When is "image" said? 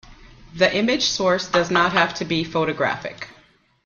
0.75-1.03